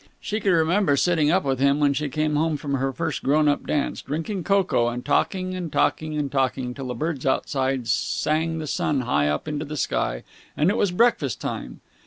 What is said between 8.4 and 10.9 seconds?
the sun high up into the sky and it was